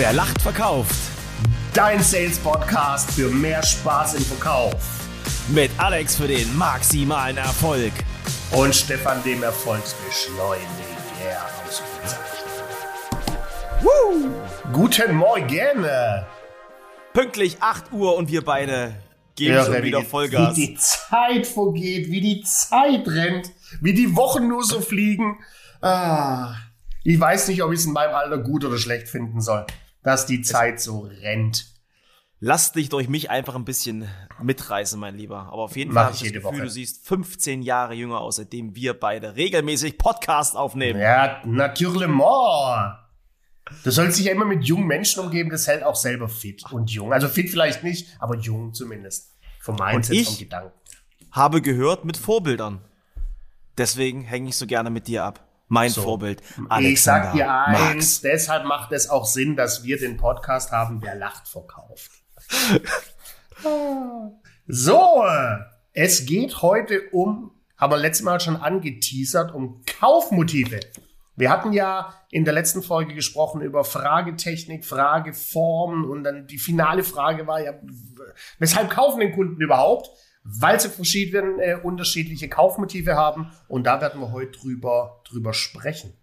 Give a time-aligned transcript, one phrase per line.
[0.00, 0.94] Wer lacht, verkauft.
[1.74, 4.74] Dein Sales Podcast für mehr Spaß im Verkauf.
[5.48, 7.92] Mit Alex für den maximalen Erfolg.
[8.50, 10.64] Und Stefan dem Erfolgsbeschleuniger.
[13.82, 14.30] Woo!
[14.72, 15.84] Guten Morgen!
[17.12, 18.94] Pünktlich 8 Uhr und wir beide
[19.36, 20.56] geben Ja, schon wie wieder Vollgas.
[20.56, 23.50] Wie die Zeit vergeht, wie die Zeit rennt,
[23.82, 25.40] wie die Wochen nur so fliegen.
[25.82, 26.54] Ah,
[27.04, 29.66] ich weiß nicht, ob ich es in meinem Alter gut oder schlecht finden soll,
[30.02, 31.66] dass die Zeit so rennt.
[32.42, 34.08] Lass dich durch mich einfach ein bisschen
[34.42, 35.40] mitreißen, mein Lieber.
[35.52, 36.62] Aber auf jeden Mach Fall habe ich das Gefühl, Woche.
[36.62, 40.98] du siehst 15 Jahre jünger aus, seitdem wir beide regelmäßig Podcast aufnehmen.
[41.00, 42.08] Ja, natürlich.
[43.84, 46.90] Du sollst dich ja immer mit jungen Menschen umgeben, das hält auch selber fit und
[46.90, 47.12] jung.
[47.12, 49.36] Also fit vielleicht nicht, aber jung zumindest.
[49.60, 50.26] Vom Mindset, ich?
[50.28, 50.72] vom Gedanken.
[51.32, 52.80] Habe gehört mit Vorbildern.
[53.76, 55.46] Deswegen hänge ich so gerne mit dir ab.
[55.70, 56.02] Mein So.
[56.02, 57.80] Vorbild, ich Alexander sag dir Marx.
[57.80, 62.10] eins, deshalb macht es auch Sinn, dass wir den Podcast haben, der lacht verkauft.
[64.66, 65.24] so,
[65.92, 70.80] es geht heute um, haben wir letztes Mal schon angeteasert, um Kaufmotive.
[71.36, 77.04] Wir hatten ja in der letzten Folge gesprochen über Fragetechnik, Frageformen und dann die finale
[77.04, 77.74] Frage war ja,
[78.58, 80.10] weshalb kaufen den Kunden überhaupt?
[80.42, 86.14] Weil sie verschiedene äh, unterschiedliche Kaufmotive haben und da werden wir heute drüber, drüber sprechen.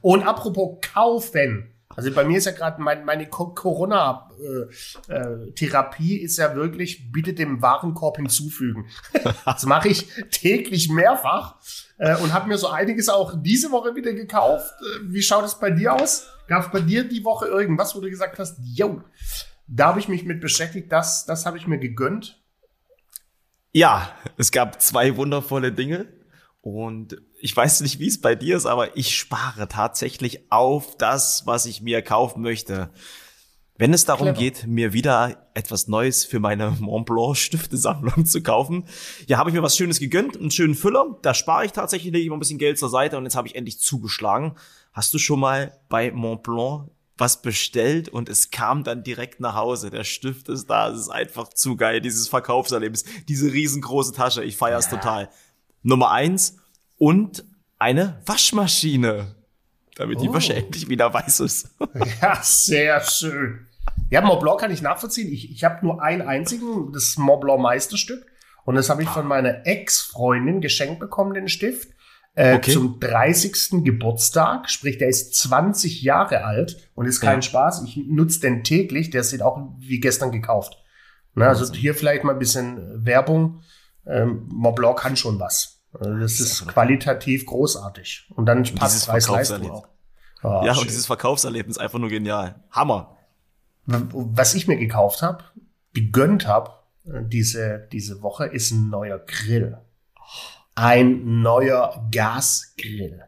[0.00, 6.54] Und apropos kaufen, also bei mir ist ja gerade mein, meine Co- Corona-Therapie ist ja
[6.54, 8.86] wirklich, bitte dem Warenkorb hinzufügen.
[9.44, 11.56] das mache ich täglich mehrfach
[11.98, 14.72] äh, und habe mir so einiges auch diese Woche wieder gekauft.
[14.80, 16.26] Äh, wie schaut es bei dir aus?
[16.48, 19.02] Gab es bei dir die Woche irgendwas, wo du gesagt hast, yo,
[19.68, 22.42] da habe ich mich mit beschäftigt, das, das habe ich mir gegönnt.
[23.76, 26.06] Ja, es gab zwei wundervolle Dinge
[26.62, 31.46] und ich weiß nicht, wie es bei dir ist, aber ich spare tatsächlich auf das,
[31.46, 32.88] was ich mir kaufen möchte.
[33.76, 34.38] Wenn es darum Clever.
[34.38, 38.86] geht, mir wieder etwas Neues für meine Montblanc Stiftesammlung zu kaufen,
[39.26, 41.18] ja, habe ich mir was Schönes gegönnt, einen schönen Füller.
[41.20, 43.78] Da spare ich tatsächlich immer ein bisschen Geld zur Seite und jetzt habe ich endlich
[43.78, 44.54] zugeschlagen.
[44.94, 49.90] Hast du schon mal bei Montblanc was bestellt und es kam dann direkt nach Hause.
[49.90, 54.56] Der Stift ist da, es ist einfach zu geil, dieses Verkaufserlebnis, diese riesengroße Tasche, ich
[54.56, 55.28] feier's total.
[55.82, 56.56] Nummer eins
[56.98, 57.44] und
[57.78, 59.34] eine Waschmaschine,
[59.96, 60.34] damit die Oh.
[60.34, 61.70] Wäsche endlich wieder weiß ist.
[62.20, 63.66] Ja, sehr schön.
[64.10, 65.32] Ja, Mont Blanc kann ich nachvollziehen.
[65.32, 68.24] Ich, ich habe nur einen einzigen, das Mont Blanc Meisterstück.
[68.64, 71.88] Und das habe ich von meiner Ex-Freundin geschenkt bekommen, den Stift.
[72.36, 72.72] Äh, Okay.
[72.72, 73.82] Zum 30.
[73.84, 74.70] Geburtstag.
[74.70, 77.42] Sprich, der ist 20 Jahre alt und ist kein Ja.
[77.42, 77.82] Spaß.
[77.84, 79.10] Ich nutze den täglich.
[79.10, 80.76] Der sieht auch wie gestern gekauft.
[81.34, 83.60] Ne, also hier vielleicht mal ein bisschen Werbung.
[84.06, 85.80] Ähm, Blanc kann schon was.
[85.92, 88.30] Also das ist qualitativ großartig.
[88.34, 89.70] Und dann passt Preis-Leistung Verkaufserlebnis.
[89.70, 89.88] auch.
[90.42, 90.82] Ah, ja, schön.
[90.82, 92.62] und dieses Verkaufserlebnis einfach nur genial.
[92.70, 93.16] Hammer.
[93.86, 95.44] was ich mir gekauft habe,
[95.94, 96.70] gegönnt habe,
[97.04, 99.78] diese, diese Woche, ist ein neuer Grill.
[100.76, 103.22] Ein neuer Gasgrill.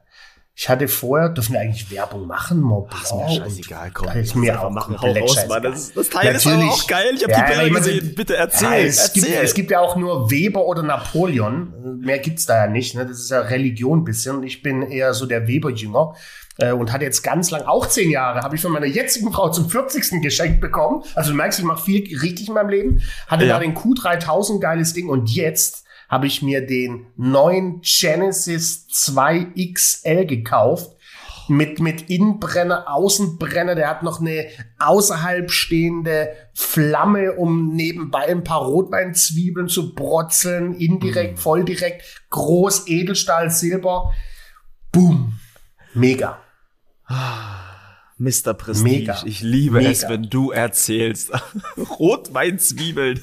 [0.60, 2.60] Ich hatte vorher, dürfen wir eigentlich Werbung machen?
[2.60, 4.08] Mont Ach, ist mir scheißegal, komm.
[4.16, 4.96] Ist mir auch machen.
[4.96, 5.46] Komplett raus.
[5.48, 5.62] Mann.
[5.62, 6.72] Das, das Teil ist aber Natürlich.
[6.74, 7.10] auch geil.
[7.14, 8.14] Ich habe Ja, die Bilder gesehen.
[8.16, 9.44] Bitte erzähl, Ja, es, gibt, erzähl.
[9.44, 12.00] es gibt ja auch nur Weber oder Napoleon.
[12.00, 12.96] Mehr gibt's da ja nicht.
[12.96, 13.06] Ne?
[13.06, 14.42] Das ist ja Religion ein bisschen.
[14.42, 16.14] Ich bin eher so der Weber-Jünger
[16.58, 19.50] äh, und hatte jetzt ganz lang, auch zehn Jahre, habe ich von meiner jetzigen Frau
[19.50, 20.20] zum 40.
[20.22, 21.04] geschenkt bekommen.
[21.14, 23.02] Also du merkst, ich mache viel richtig in meinem Leben.
[23.28, 23.54] Hatte Ja.
[23.54, 25.08] da den Q3000, geiles Ding.
[25.08, 30.98] Und jetzt habe ich mir den neuen Genesis 2 XL gekauft
[31.48, 34.46] mit, mit Innenbrenner, Außenbrenner, der hat noch eine
[34.78, 44.12] außerhalb stehende Flamme, um nebenbei ein paar Rotweinzwiebeln zu brotzeln, indirekt, volldirekt, groß, Edelstahl, Silber.
[44.92, 45.38] Boom.
[45.94, 46.38] Mega.
[48.18, 48.52] Mr.
[48.54, 49.22] Prestige, Mega.
[49.24, 49.90] ich liebe Mega.
[49.90, 51.30] es, wenn du erzählst.
[51.98, 53.22] Rotweinzwiebeln.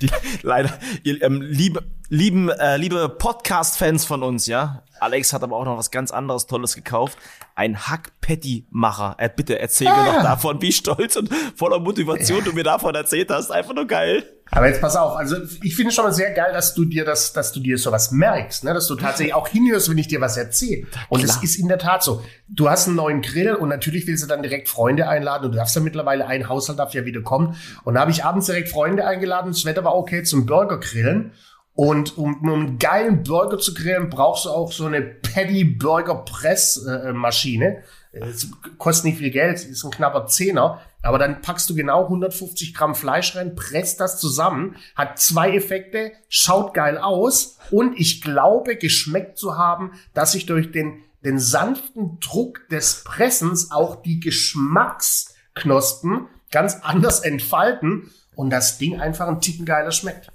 [0.00, 0.10] Die,
[0.42, 4.82] leider, ihr, ähm, liebe, lieben, äh, liebe Podcast-Fans von uns, ja.
[4.98, 7.16] Alex hat aber auch noch was ganz anderes Tolles gekauft.
[7.54, 9.14] Ein Hack-Patty-Macher.
[9.18, 10.12] Äh, bitte erzähl mir Ah.
[10.16, 13.50] noch davon, wie stolz und voller Motivation du mir davon erzählt hast.
[13.50, 14.24] Einfach nur geil.
[14.50, 17.04] Aber jetzt pass auf, also ich finde es schon mal sehr geil, dass du dir
[17.04, 18.74] das, dass du dir sowas merkst, ne?
[18.74, 20.86] dass du tatsächlich auch hinhörst, wenn ich dir was erzähle.
[21.08, 22.22] Und es ist in der Tat so.
[22.48, 25.58] Du hast einen neuen Grill und natürlich willst du dann direkt Freunde einladen und du
[25.58, 27.54] darfst ja mittlerweile, ein Haushalt darf ja wieder kommen.
[27.84, 31.32] Und da habe ich abends direkt Freunde eingeladen, das Wetter war okay zum Burger grillen.
[31.74, 36.16] Und um, um einen geilen Burger zu grillen, brauchst du auch so eine Paddy Burger
[36.16, 37.82] Press äh, Maschine.
[38.12, 40.80] Es kostet nicht viel Geld, ist ein knapper Zehner.
[41.02, 46.12] Aber dann packst du genau 150 Gramm Fleisch rein, presst das zusammen, hat zwei Effekte,
[46.28, 52.18] schaut geil aus und ich glaube, geschmeckt zu haben, dass sich durch den, den sanften
[52.20, 59.64] Druck des Pressens auch die Wustknospen ganz anders entfalten und das Ding einfach ein Ticken
[59.64, 60.30] geiler schmeckt.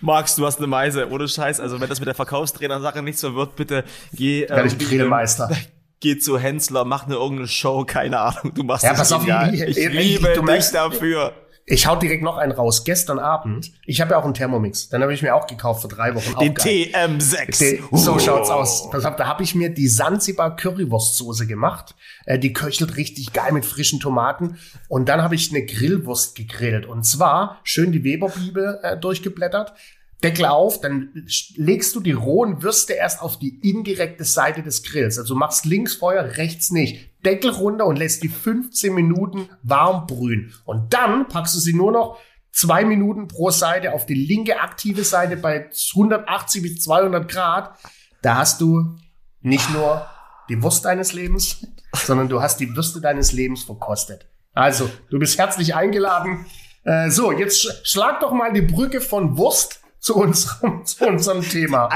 [0.00, 1.60] Max, du hast eine Meise, ohne Scheiß.
[1.60, 4.48] Also wenn das mit der Verkaufstrainer-Sache nichts mehr wird, bitte geh.
[4.48, 5.50] Werde ich Grillmeister.
[6.00, 8.52] Geh zu Hensler, mach eine irgendeine Show, keine Ahnung.
[8.54, 9.54] Du machst Ja, das pass auf, genial.
[9.54, 11.32] ich- ich ich- liebe du dich dafür.
[11.64, 12.84] Ich hau direkt noch einen raus.
[12.84, 14.88] Gestern Abend, ich habe ja auch einen Thermomix.
[14.88, 16.36] Den habe ich mir auch gekauft vor drei Wochen.
[16.40, 16.88] Den geil.
[16.92, 17.58] TM6.
[17.58, 18.18] Den, so Oh.
[18.18, 18.90] schaut's aus.
[18.90, 21.94] Pass auf, da habe ich mir die Sansibar Currywurstsoße gemacht.
[22.26, 24.58] Äh, die köchelt richtig geil mit frischen Tomaten.
[24.88, 26.84] Und dann habe ich eine Grillwurst gegrillt.
[26.86, 29.72] Und zwar schön die Weberbibel äh, durchgeblättert.
[30.22, 31.26] Deckel auf, dann
[31.56, 35.18] legst du die rohen Würste erst auf die indirekte Seite des Grills.
[35.18, 37.10] Also machst links Feuer, rechts nicht.
[37.24, 40.52] Deckel runter und lässt die 15 Minuten warm brühen.
[40.64, 42.18] Und dann packst du sie nur noch
[42.52, 47.78] zwei Minuten pro Seite auf die linke aktive Seite bei 180 bis 200 Grad.
[48.22, 48.96] Da hast du
[49.40, 50.06] nicht nur
[50.48, 54.28] die Wurst deines Lebens, sondern du hast die Würste deines Lebens verkostet.
[54.52, 56.44] Also, du bist herzlich eingeladen.
[56.84, 61.42] Äh, so, jetzt sch schlag doch mal die Brücke von Wurst zu unserem, zu unserem
[61.42, 61.88] Thema.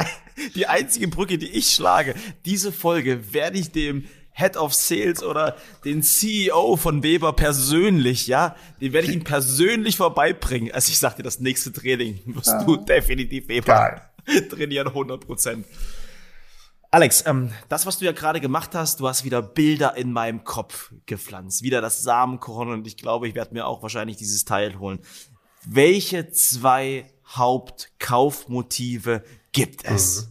[0.54, 2.14] Die einzige Brücke, die ich schlage,
[2.46, 8.54] diese Folge werde ich dem Head of Sales oder den CEO von Weber persönlich, ja,
[8.80, 10.72] den werde ich ihm persönlich vorbeibringen.
[10.72, 14.02] Also ich sag dir, das nächste Training wirst du definitiv Weber
[14.50, 15.66] trainieren, 100 Prozent.
[16.90, 20.44] Alex, ähm, das, was du ja gerade gemacht hast, du hast wieder Bilder in meinem
[20.44, 24.78] Kopf gepflanzt, wieder das Samenkorn und ich glaube, ich werde mir auch wahrscheinlich dieses Teil
[24.78, 25.00] holen.
[25.68, 30.28] Welche zwei Hauptkaufmotive gibt es?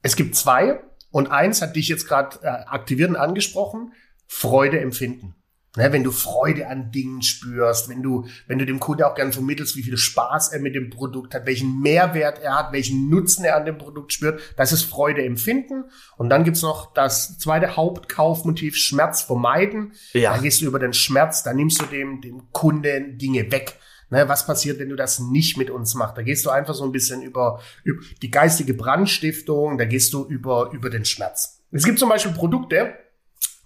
[0.00, 0.80] Es gibt zwei
[1.10, 3.92] und eins hat dich jetzt gerade äh, aktiviert und angesprochen.
[4.26, 5.34] Freude empfinden.
[5.76, 9.32] Ne, wenn du Freude an Dingen spürst, wenn du, wenn du dem Kunde auch gerne
[9.32, 13.44] vermittelst, wie viel Spaß er mit dem Produkt hat, welchen Mehrwert er hat, welchen Nutzen
[13.44, 15.84] er an dem Produkt spürt, das ist Freude empfinden.
[16.16, 19.92] Und dann gibt's noch das zweite Hauptkaufmotiv, Schmerz vermeiden.
[20.14, 20.34] Ja.
[20.34, 23.78] Da gehst du über den Schmerz, da nimmst du dem, dem Kunden Dinge weg.
[24.08, 26.16] Ne, was passiert, wenn du das nicht mit uns machst?
[26.16, 30.24] Da gehst du einfach so ein bisschen über, über die geistige Brandstiftung, da gehst du
[30.24, 31.60] über, über den Schmerz.
[31.72, 32.94] Es gibt zum Beispiel Produkte,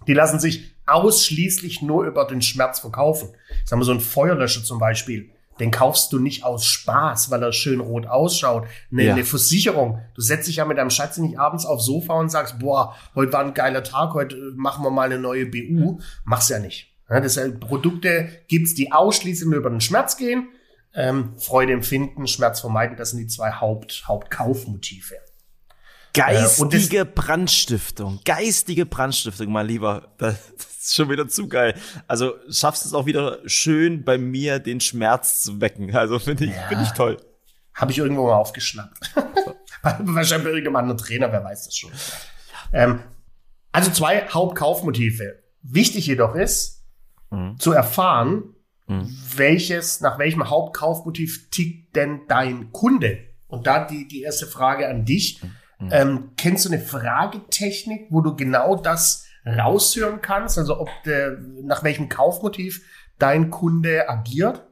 [0.07, 3.29] die lassen sich ausschließlich nur über den Schmerz verkaufen.
[3.65, 5.29] Sagen wir so ein Feuerlöscher zum Beispiel.
[5.59, 8.65] Den kaufst du nicht aus Spaß, weil er schön rot ausschaut.
[8.91, 9.13] Eine, Ja.
[9.13, 9.99] eine Versicherung.
[10.15, 13.31] Du setzt dich ja mit deinem Schatz nicht abends aufs Sofa und sagst, boah, heute
[13.31, 15.99] war ein geiler Tag, heute äh, machen wir mal eine neue BU.
[16.25, 16.90] Mach's ja nicht.
[17.19, 20.49] Das sind Produkte gibt's, die ausschließlich über den Schmerz gehen.
[20.93, 25.15] Ähm, Freude empfinden, Schmerz vermeiden, das sind die zwei Haupt, Hauptkaufmotive.
[26.13, 28.19] Geistige Brandstiftung.
[28.25, 30.13] Geistige Brandstiftung, mein Lieber.
[30.81, 31.75] Das ist schon wieder zu geil.
[32.07, 35.95] Also schaffst es auch wieder schön bei mir, den Schmerz zu wecken.
[35.95, 36.67] Also finde ich, Ja.
[36.69, 37.17] finde ich toll.
[37.75, 38.97] Habe ich irgendwo mal aufgeschnappt.
[39.83, 41.91] Wahrscheinlich bei irgendeinem anderen Trainer, wer weiß das schon.
[42.73, 42.99] Ähm,
[43.71, 45.43] also zwei Hauptkaufmotive.
[45.61, 46.80] Wichtig jedoch ist,
[47.57, 48.43] zu erfahren,
[49.35, 53.19] welches, nach welchem Hauptkaufmotiv tickt denn dein Kunde?
[53.47, 55.41] Und da die, die erste Frage an dich.
[55.89, 60.57] Ähm, kennst du eine Fragetechnik, wo du genau das raushören kannst?
[60.57, 62.83] Also ob der, nach welchem Kaufmotiv
[63.17, 64.63] dein Kunde agiert?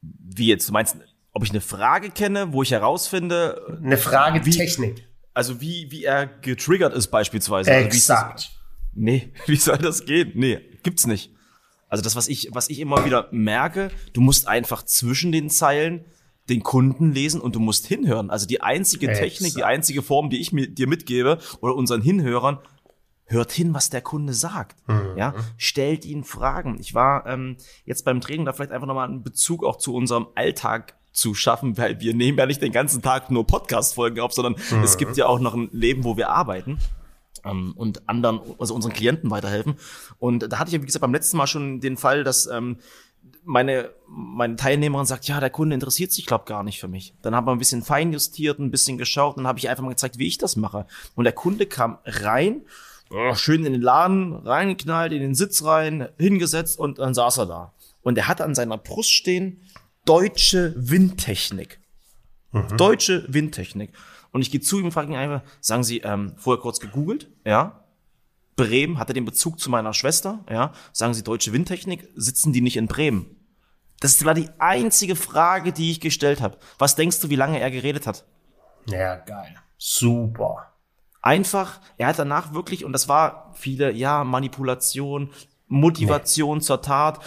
[0.00, 0.68] Wie jetzt?
[0.68, 0.96] Du meinst,
[1.32, 5.08] ob ich eine Frage kenne, wo ich herausfinde, Eine Fragetechnik.
[5.34, 7.72] also wie, wie er getriggert ist beispielsweise.
[7.72, 8.50] Also wie ist das- Exakt.
[8.94, 10.32] Nee, wie soll das gehen?
[10.34, 11.32] Nee, gibt's nicht.
[11.88, 16.06] Also das, was ich, was ich immer wieder merke, du musst einfach zwischen den Zeilen
[16.48, 18.30] den Kunden lesen und du musst hinhören.
[18.30, 19.66] Also die einzige Technik, die Exakt.
[19.66, 22.58] einzige Form, die ich mir, dir mitgebe oder unseren Hinhörern,
[23.26, 24.82] hört hin, was der Kunde sagt.
[25.16, 26.78] Ja, stellt ihn Fragen.
[26.80, 30.28] Ich war ähm, jetzt beim Training da vielleicht einfach nochmal einen Bezug auch zu unserem
[30.34, 34.56] Alltag zu schaffen, weil wir nehmen ja nicht den ganzen Tag nur Podcast-Folgen auf, sondern
[34.82, 36.78] es gibt ja auch noch ein Leben, wo wir arbeiten
[37.44, 39.76] ähm, und anderen, also unseren Klienten weiterhelfen.
[40.18, 42.78] Und da hatte ich ja, wie gesagt, beim letzten Mal schon den Fall, dass ähm,
[43.44, 47.14] meine, meine Teilnehmerin sagt, ja, der Kunde interessiert sich, glaub gar nicht für mich.
[47.22, 50.18] Dann haben wir ein bisschen feinjustiert, ein bisschen geschaut, dann habe ich einfach mal gezeigt,
[50.18, 50.86] wie ich das mache.
[51.14, 52.62] Und der Kunde kam rein,
[53.10, 57.46] oh, schön in den Laden, reingeknallt, in den Sitz rein, hingesetzt und dann saß er
[57.46, 57.72] da.
[58.02, 59.62] Und er hatte an seiner Brust stehen,
[60.04, 61.80] deutsche Windtechnik.
[62.76, 63.92] Deutsche Windtechnik.
[64.32, 67.30] Und ich gehe zu ihm und frage ihn einfach, sagen Sie, ähm, vorher kurz gegoogelt,
[67.44, 67.84] ja?
[68.56, 70.72] Bremen hatte den Bezug zu meiner Schwester, ja?
[70.92, 73.36] Sagen Sie deutsche Windtechnik, sitzen die nicht in Bremen?
[74.00, 76.58] Das war die einzige Frage, die ich gestellt habe.
[76.78, 78.24] Was denkst du, wie lange er geredet hat?
[78.86, 79.54] Ja, geil.
[79.78, 80.72] Super.
[81.20, 85.30] Einfach, er hat danach wirklich, und das war viele, ja, Manipulation,
[85.68, 87.20] Motivation zur Tat.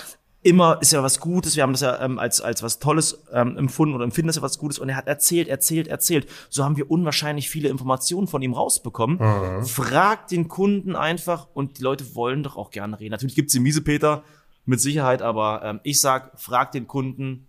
[0.46, 3.58] Immer ist ja was Gutes, wir haben das ja ähm, als, als was Tolles ähm,
[3.58, 6.30] empfunden oder empfinden das ja was Gutes und er hat erzählt, erzählt, erzählt.
[6.50, 9.18] So haben wir unwahrscheinlich viele Informationen von ihm rausbekommen.
[9.18, 9.66] Mhm.
[9.66, 13.12] Fragt den Kunden einfach und die Leute wollen doch auch gerne reden.
[13.12, 14.24] Natürlich gibt's den Miesepeter
[14.66, 17.48] mit Sicherheit, aber ähm, ich sag, fragt den Kunden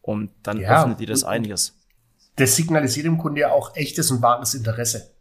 [0.00, 1.76] und dann ja, öffnet dir das einiges.
[2.36, 5.13] Das signalisiert dem Kunden ja auch echtes und wahres Interesse.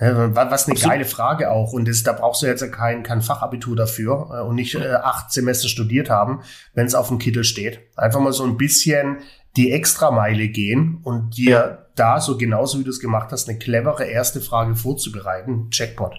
[0.00, 1.74] Was eine geile Frage auch.
[1.74, 5.30] Und das, da brauchst du jetzt kein, kein Fachabitur dafür äh, und nicht äh, acht
[5.30, 6.40] Semester studiert haben,
[6.72, 7.80] wenn es auf dem Kittel steht.
[7.96, 9.18] Einfach mal so ein bisschen
[9.56, 11.78] die Extrameile gehen und dir ja.
[11.96, 15.70] da, so genauso wie du es gemacht hast, eine clevere erste Frage vorzubereiten.
[15.70, 16.14] Checkpot.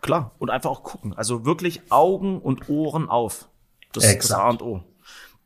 [0.00, 0.32] Klar.
[0.38, 1.12] Und einfach auch gucken.
[1.14, 3.48] Also wirklich Augen und Ohren auf.
[3.92, 4.22] Das Exakt.
[4.22, 4.84] ist das A und O.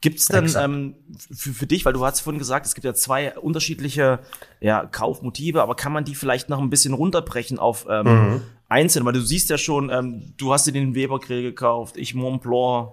[0.02, 0.96] Gibt's denn ähm,
[1.34, 4.18] für, für dich, weil du hast vorhin gesagt, es gibt ja zwei unterschiedliche
[4.60, 8.40] ja, Kaufmotive, aber kann man die vielleicht noch ein bisschen runterbrechen auf ähm, mhm.
[8.68, 9.06] einzelne?
[9.06, 12.90] Weil du siehst ja schon, ähm, du hast dir den Weber Grill gekauft, ich Montblanc.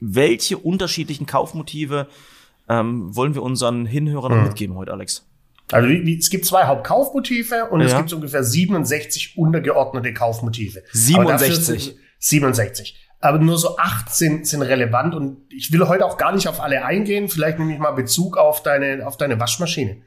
[0.00, 2.06] Welche unterschiedlichen Kaufmotive
[2.70, 4.44] ähm, wollen wir unseren Hinhörern mhm.
[4.44, 5.26] mitgeben heute, Alex?
[5.70, 7.86] Also wie, wie, es gibt zwei Hauptkaufmotive und ja.
[7.86, 10.82] es gibt ungefähr 67 untergeordnete Kaufmotive.
[10.92, 11.96] 67.
[12.18, 16.48] 67 aber nur so acht sind, sind relevant und ich will heute auch gar nicht
[16.48, 17.28] auf alle eingehen.
[17.28, 19.98] Vielleicht nehme ich mal Bezug auf deine, auf deine Waschmaschine.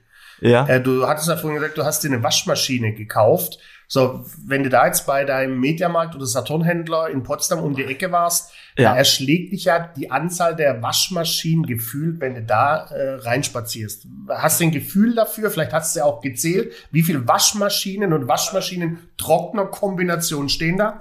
[0.42, 0.68] Ja.
[0.68, 3.60] Äh, du hattest ja vorhin gesagt, du hast dir eine Waschmaschine gekauft.
[3.88, 8.12] So, wenn du da jetzt bei deinem Mediamarkt oder Saturnhändler in Potsdam um die Ecke
[8.12, 8.90] warst, ja.
[8.90, 14.08] da erschlägt dich ja die Anzahl der Waschmaschinen gefühlt, wenn du da äh, reinspazierst.
[14.30, 15.52] Hast du ein Gefühl dafür?
[15.52, 21.00] Vielleicht hast du ja auch gezählt, wie viele Waschmaschinen und Waschmaschinen-Trockner-Kombinationen stehen da?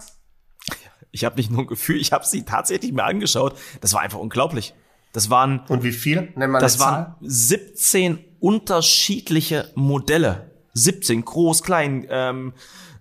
[1.12, 3.54] Ich habe nicht nur ein Gefühl, ich habe sie tatsächlich mir angeschaut.
[3.80, 4.74] Das war einfach unglaublich.
[5.12, 6.32] Das waren und wie viel?
[6.36, 10.50] Nenn mal das waren 17 unterschiedliche Modelle.
[10.72, 12.54] 17 groß, klein, ähm,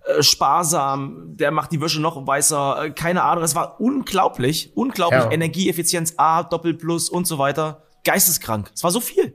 [0.04, 1.36] äh, sparsam.
[1.36, 2.84] Der macht die Wäsche noch weißer.
[2.84, 3.40] Äh, keine Ahnung.
[3.40, 5.22] Das war unglaublich, unglaublich.
[5.22, 5.30] Ja.
[5.32, 7.84] Energieeffizienz A, Doppelplus und so weiter.
[8.04, 8.70] Geisteskrank.
[8.74, 9.34] Es war so viel.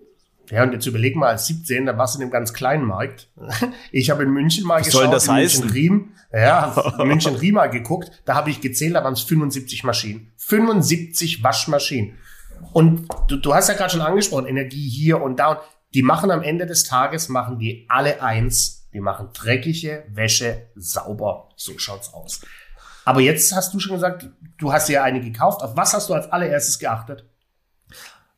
[0.49, 3.29] Ja, und jetzt überleg mal, als 17, da warst du in einem ganz kleinen Markt.
[3.91, 5.65] Ich habe in München mal Was geschaut, soll das in heißen?
[5.65, 9.21] München Riem, ja, in München Riem mal geguckt, da habe ich gezählt, da waren es
[9.21, 10.31] 75 Maschinen.
[10.37, 12.17] 75 Waschmaschinen.
[12.73, 15.49] Und du, du hast ja gerade schon angesprochen, Energie hier und da.
[15.49, 15.59] Und
[15.93, 18.87] die machen am Ende des Tages, machen die alle eins.
[18.93, 21.49] Die machen dreckige Wäsche sauber.
[21.55, 22.41] So schaut's aus.
[23.05, 25.61] Aber jetzt hast du schon gesagt, du hast ja eine gekauft.
[25.61, 27.25] Auf was hast du als allererstes geachtet?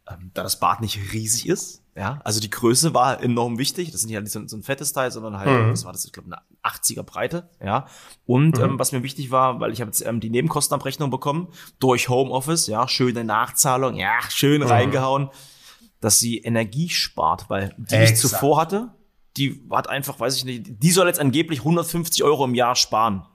[0.09, 3.91] Ähm, da das Bad nicht riesig ist, ja, also die Größe war enorm wichtig.
[3.91, 5.71] Das ist nicht halt so, so ein fettes Teil, sondern halt, mhm.
[5.71, 7.87] was war das, ich glaube, eine 80er Breite, ja.
[8.25, 8.63] Und mhm.
[8.63, 11.49] ähm, was mir wichtig war, weil ich habe jetzt ähm, die Nebenkostenabrechnung bekommen
[11.79, 14.67] durch Homeoffice, ja, schöne Nachzahlung, ja, schön mhm.
[14.67, 15.29] reingehauen,
[15.99, 18.11] dass sie Energie spart, weil die Exakt.
[18.11, 18.93] ich zuvor hatte,
[19.35, 23.25] die hat einfach, weiß ich nicht, die soll jetzt angeblich 150 Euro im Jahr sparen.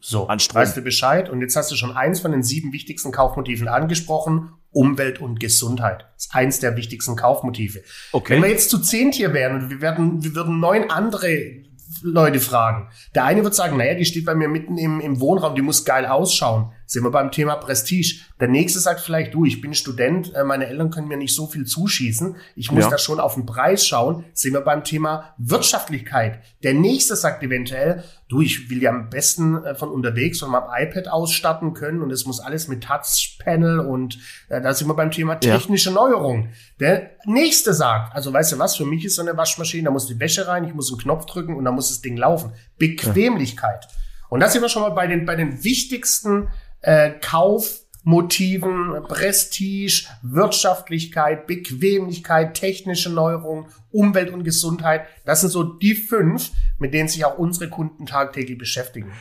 [0.00, 0.62] So, an Strom.
[0.62, 1.28] weißt du Bescheid?
[1.28, 6.06] Und jetzt hast du schon eins von den sieben wichtigsten Kaufmotiven angesprochen Umwelt und Gesundheit.
[6.14, 7.80] Das ist eins der wichtigsten Kaufmotive.
[8.12, 8.34] Okay.
[8.34, 11.64] Wenn wir jetzt zu zehn hier wären und wir werden, wir würden neun andere
[12.02, 12.88] Leute fragen.
[13.14, 15.84] Der eine wird sagen, naja, die steht bei mir mitten im, im Wohnraum, die muss
[15.84, 16.72] geil ausschauen.
[16.86, 18.20] Sind wir beim Thema Prestige.
[18.40, 21.46] Der nächste sagt vielleicht, du, ich bin Student, äh, meine Eltern können mir nicht so
[21.46, 22.36] viel zuschießen.
[22.54, 22.90] Ich muss ja.
[22.90, 24.24] da schon auf den Preis schauen.
[24.32, 26.40] Sind wir beim Thema Wirtschaftlichkeit.
[26.62, 30.68] Der nächste sagt eventuell, du, ich will ja am besten äh, von unterwegs von meinem
[30.70, 35.10] iPad ausstatten können und es muss alles mit Touchpanel und äh, da sind wir beim
[35.10, 35.94] Thema technische ja.
[35.96, 36.50] Neuerung.
[36.80, 40.06] Der nächste sagt, also weißt du was, für mich ist so eine Waschmaschine, da muss
[40.06, 42.52] die Wäsche rein, ich muss einen Knopf drücken und dann muss das Ding laufen.
[42.78, 43.84] Bequemlichkeit.
[43.84, 43.90] Ja.
[44.28, 46.48] Und da sind wir schon mal bei den, bei den wichtigsten
[46.80, 55.06] äh, Kaufmotiven, Prestige, Wirtschaftlichkeit, Bequemlichkeit, technische Neuerung, Umwelt und Gesundheit.
[55.24, 59.12] Das sind so die fünf, mit denen sich auch unsere Kunden tagtäglich beschäftigen.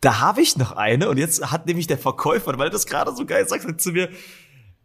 [0.00, 3.24] Da habe ich noch eine und jetzt hat nämlich der Verkäufer, weil das gerade so
[3.24, 4.08] geil sagt, zu mir,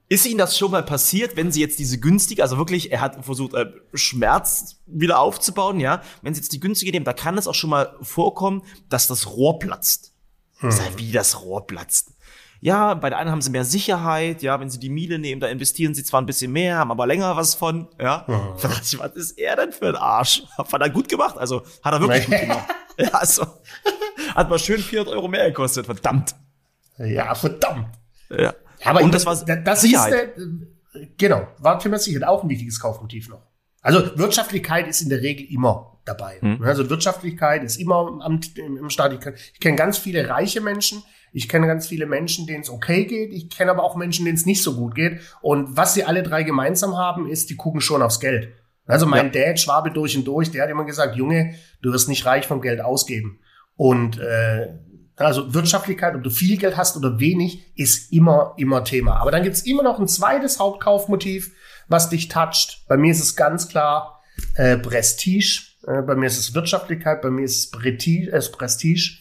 [0.10, 3.26] ist Ihnen das schon mal passiert, wenn Sie jetzt diese günstige, also wirklich, er hat
[3.26, 6.02] versucht, äh, Schmerz wieder aufzubauen, ja?
[6.22, 9.28] Wenn Sie jetzt die günstige nehmen, da kann es auch schon mal vorkommen, dass das
[9.28, 10.14] Rohr platzt.
[10.60, 10.70] Hm.
[10.70, 12.12] Das heißt, wie das Rohr platzt.
[12.60, 15.48] Ja, bei der einen haben sie mehr Sicherheit, ja, wenn sie die Miele nehmen, da
[15.48, 18.26] investieren sie zwar ein bisschen mehr, haben aber länger was von, ja.
[18.28, 18.56] Hm.
[18.82, 20.44] Ich, was ist er denn für ein Arsch?
[20.58, 22.66] Hat er gut gemacht, also hat er wirklich gut gemacht.
[23.00, 23.46] Ja, also,
[24.34, 26.34] hat mal schön 400 Euro mehr gekostet, verdammt.
[26.98, 27.90] Ja, verdammt.
[28.30, 28.56] Ja.
[28.84, 30.36] Aber und das war das Sicherheit.
[30.36, 30.44] Ist,
[30.96, 33.44] äh, genau, war Thema Sicherheit auch ein wichtiges Kaufmotiv noch.
[33.88, 36.42] Also Wirtschaftlichkeit ist in der Regel immer dabei.
[36.42, 36.62] Hm.
[36.62, 39.14] Also Wirtschaftlichkeit ist immer am, im, im Staat.
[39.14, 39.20] Ich,
[39.54, 43.32] ich kenne ganz viele reiche Menschen, ich kenne ganz viele Menschen, denen es okay geht.
[43.32, 45.22] Ich kenne aber auch Menschen, denen es nicht so gut geht.
[45.42, 48.50] Und was sie alle drei gemeinsam haben, ist, die gucken schon aufs Geld.
[48.88, 49.46] Also mein ja.
[49.46, 52.60] Dad, Schwabe durch und durch, der hat immer gesagt, Junge, du wirst nicht reich vom
[52.60, 53.40] Geld ausgeben.
[53.78, 54.68] Und äh,
[55.16, 59.16] Also Wirtschaftlichkeit, ob du viel Geld hast oder wenig, ist immer, immer Thema.
[59.22, 61.54] Aber dann gibt's immer noch ein zweites Hauptkaufmotiv,
[61.88, 62.84] was dich toucht.
[62.88, 64.22] Bei mir ist es ganz klar
[64.56, 65.62] äh, Prestige.
[65.86, 68.32] Äh, bei mir ist es Wirtschaftlichkeit, bei mir ist es Prestige.
[68.32, 69.20] Äh, Prestige.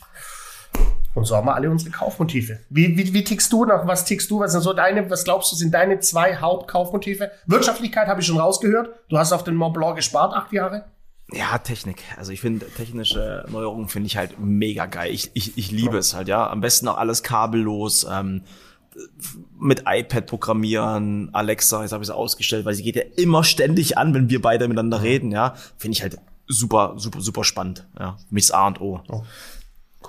[1.14, 2.60] Und so haben wir alle unsere Kaufmotive.
[2.68, 3.86] Wie, wie, wie tickst du nach?
[3.86, 4.40] Was tickst du?
[4.40, 7.30] Was sind so deine, was glaubst du, sind deine zwei Hauptkaufmotive?
[7.46, 8.90] Wirtschaftlichkeit habe ich schon rausgehört.
[9.08, 10.84] Du hast auf den Mont Blanc gespart, acht Jahre.
[11.32, 12.02] Ja, Technik.
[12.18, 15.10] Also ich finde technische Neuerungen finde ich halt mega geil.
[15.10, 15.98] Ich, ich, ich liebe ja.
[15.98, 16.48] es halt, ja.
[16.50, 18.06] Am besten auch alles kabellos.
[18.08, 18.42] Ähm,
[19.58, 23.98] mit iPad programmieren, Alexa, jetzt habe ich es ausgestellt, weil sie geht ja immer ständig
[23.98, 25.54] an, wenn wir beide miteinander reden, ja.
[25.76, 28.16] Finde ich halt super, super, super spannend, ja.
[28.28, 29.00] Für mich ist A und O.
[29.08, 29.22] Oh.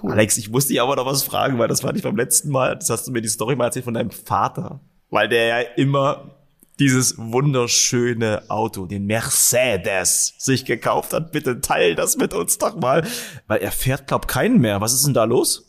[0.01, 0.12] Cool.
[0.12, 2.75] Alex, ich musste dich aber noch was fragen, weil das fand ich beim letzten Mal,
[2.75, 4.79] das hast du mir die Story mal erzählt von deinem Vater,
[5.10, 6.38] weil der ja immer
[6.79, 11.32] dieses wunderschöne Auto, den Mercedes, sich gekauft hat.
[11.32, 13.08] Bitte teil das mit uns doch mal,
[13.48, 14.79] weil er fährt, glaub, keinen mehr.
[14.82, 15.66] Was ist denn da los?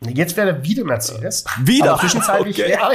[0.00, 1.44] Jetzt wäre er wieder Mercedes.
[1.60, 1.92] Wieder?
[1.92, 2.70] Aber zwischenzeitlich, okay.
[2.70, 2.90] ja,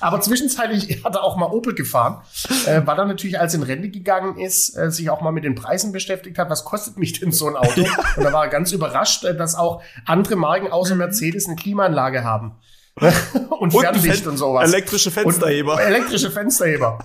[0.00, 2.22] aber zwischenzeitlich hat er auch mal Opel gefahren,
[2.66, 5.44] äh, weil er natürlich, als er in Rente gegangen ist, äh, sich auch mal mit
[5.44, 6.48] den Preisen beschäftigt hat.
[6.48, 7.82] Was kostet mich denn so ein Auto?
[8.16, 12.24] Und da war er ganz überrascht, äh, dass auch andere Marken außer Mercedes eine Klimaanlage
[12.24, 12.56] haben.
[13.00, 14.72] und, und Fernlicht und sowas.
[14.72, 15.74] Elektrische Fensterheber.
[15.74, 16.98] Und elektrische Fensterheber.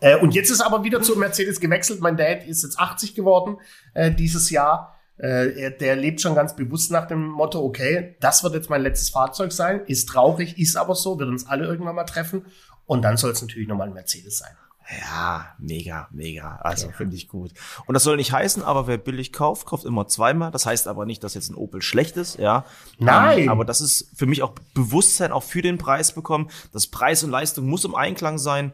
[0.00, 2.00] Äh, und jetzt ist aber wieder zu Mercedes gewechselt.
[2.00, 3.58] Mein Dad ist jetzt 80 geworden
[3.94, 4.95] äh, dieses Jahr.
[5.18, 8.82] Äh, er, der lebt schon ganz bewusst nach dem Motto, okay, das wird jetzt mein
[8.82, 12.44] letztes Fahrzeug sein, ist traurig, ist aber so, wird uns alle irgendwann mal treffen.
[12.84, 14.54] Und dann soll es natürlich nochmal ein Mercedes sein.
[15.00, 16.56] Ja, mega, mega.
[16.62, 16.92] Also ja.
[16.92, 17.50] finde ich gut.
[17.86, 20.52] Und das soll nicht heißen, aber wer billig kauft, kauft immer zweimal.
[20.52, 22.64] Das heißt aber nicht, dass jetzt ein Opel schlecht ist, ja.
[22.98, 23.40] Nein.
[23.40, 26.50] Ähm, aber das ist für mich auch Bewusstsein auch für den Preis bekommen.
[26.72, 28.72] Das Preis und Leistung muss im Einklang sein,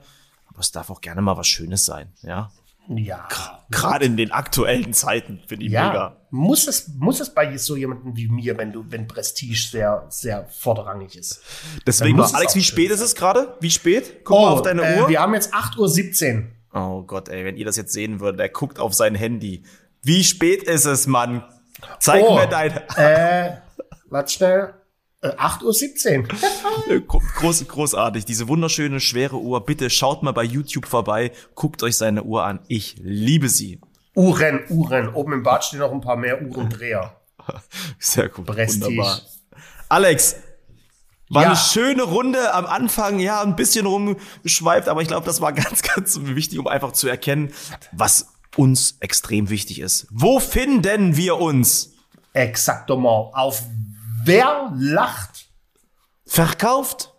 [0.49, 2.51] aber es darf auch gerne mal was Schönes sein, ja.
[2.89, 3.29] Ja.
[3.71, 5.89] Gerade in den aktuellen Zeiten finde ich ja.
[5.89, 6.17] mega.
[6.31, 10.47] Muss es, muss es bei so jemandem wie mir, wenn du, wenn Prestige sehr, sehr
[10.47, 11.43] vorderrangig ist.
[11.87, 13.57] Deswegen, Alex, wie spät ist es gerade?
[13.61, 14.25] Wie spät?
[14.25, 15.09] Guck oh, mal auf deine äh, Uhr.
[15.09, 16.45] Wir haben jetzt 8.17 Uhr.
[16.75, 19.63] Oh Gott, ey, wenn ihr das jetzt sehen würdet, der guckt auf sein Handy.
[20.03, 21.45] Wie spät ist es, Mann?
[22.01, 22.73] Zeig oh, mir dein.
[22.97, 23.59] äh,
[24.09, 24.75] warte schnell.
[25.23, 26.29] 8.17
[26.91, 27.01] Uhr.
[27.07, 28.25] Groß, großartig.
[28.25, 29.65] Diese wunderschöne, schwere Uhr.
[29.65, 31.31] Bitte schaut mal bei YouTube vorbei.
[31.55, 32.61] Guckt euch seine Uhr an.
[32.67, 33.81] Ich liebe sie.
[34.15, 35.15] Uhren, Uhren.
[35.15, 37.17] Oben im Bad stehen noch ein paar mehr Uhrendreher.
[37.99, 38.47] Sehr gut.
[38.47, 38.87] Prestige.
[38.87, 39.21] Wunderbar.
[39.89, 40.37] Alex,
[41.29, 41.49] war ja.
[41.49, 45.83] eine schöne Runde am Anfang, ja, ein bisschen rumgeschweift, aber ich glaube, das war ganz,
[45.83, 47.53] ganz wichtig, um einfach zu erkennen,
[47.93, 50.07] was uns extrem wichtig ist.
[50.11, 51.95] Wo finden wir uns?
[52.35, 53.35] Exactement.
[53.35, 53.63] Auf
[54.25, 55.51] Wer lacht?
[56.27, 57.15] Verkauft.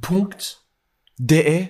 [0.00, 0.62] Punkt.
[1.18, 1.68] De.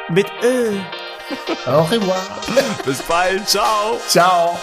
[0.10, 0.78] Mit Ö.
[1.66, 2.22] Au revoir.
[2.86, 3.48] Bis bald.
[3.48, 3.98] Ciao.
[4.08, 4.58] Ciao.